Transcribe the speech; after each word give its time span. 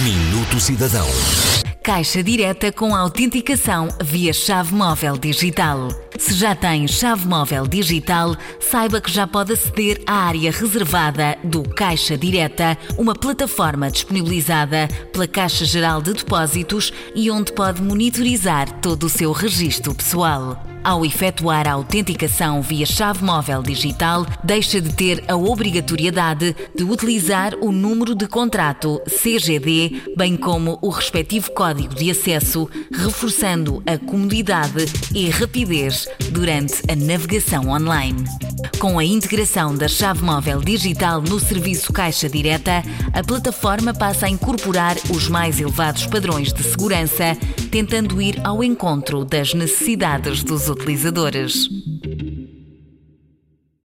Minuto 0.00 0.58
Cidadão. 0.58 1.06
Caixa 1.82 2.22
direta 2.22 2.72
com 2.72 2.96
autenticação 2.96 3.88
via 4.02 4.32
chave 4.32 4.74
móvel 4.74 5.18
digital. 5.18 5.88
Se 6.18 6.34
já 6.34 6.54
tem 6.54 6.86
chave 6.86 7.26
móvel 7.26 7.66
digital, 7.66 8.36
saiba 8.60 9.00
que 9.00 9.10
já 9.10 9.26
pode 9.26 9.52
aceder 9.54 10.02
à 10.06 10.26
área 10.26 10.50
reservada 10.50 11.36
do 11.42 11.62
Caixa 11.62 12.16
Direta, 12.16 12.76
uma 12.98 13.14
plataforma 13.14 13.90
disponibilizada 13.90 14.88
pela 15.12 15.26
Caixa 15.26 15.64
Geral 15.64 16.02
de 16.02 16.12
Depósitos 16.12 16.92
e 17.14 17.30
onde 17.30 17.52
pode 17.52 17.82
monitorizar 17.82 18.70
todo 18.80 19.04
o 19.04 19.10
seu 19.10 19.32
registro 19.32 19.94
pessoal. 19.94 20.62
Ao 20.84 21.06
efetuar 21.06 21.68
a 21.68 21.72
autenticação 21.72 22.60
via 22.60 22.84
chave 22.84 23.24
móvel 23.24 23.62
digital, 23.62 24.26
deixa 24.42 24.80
de 24.80 24.92
ter 24.92 25.22
a 25.28 25.36
obrigatoriedade 25.36 26.56
de 26.74 26.82
utilizar 26.82 27.54
o 27.60 27.70
número 27.70 28.16
de 28.16 28.26
contrato 28.26 29.00
CGD, 29.06 30.02
bem 30.16 30.36
como 30.36 30.80
o 30.82 30.88
respectivo 30.88 31.52
código 31.52 31.94
de 31.94 32.10
acesso, 32.10 32.68
reforçando 32.92 33.80
a 33.86 33.96
comodidade 33.96 34.86
e 35.14 35.30
rapidez 35.30 36.01
durante 36.30 36.82
a 36.90 36.96
navegação 36.96 37.68
online. 37.68 38.24
Com 38.78 38.98
a 38.98 39.04
integração 39.04 39.76
da 39.76 39.86
chave 39.86 40.22
móvel 40.22 40.60
digital 40.60 41.22
no 41.22 41.38
serviço 41.38 41.92
Caixa 41.92 42.28
Direta, 42.28 42.82
a 43.12 43.22
plataforma 43.22 43.94
passa 43.94 44.26
a 44.26 44.30
incorporar 44.30 44.96
os 45.10 45.28
mais 45.28 45.60
elevados 45.60 46.06
padrões 46.06 46.52
de 46.52 46.62
segurança, 46.62 47.36
tentando 47.70 48.20
ir 48.20 48.40
ao 48.44 48.62
encontro 48.64 49.24
das 49.24 49.54
necessidades 49.54 50.42
dos 50.42 50.68
utilizadores. 50.68 51.68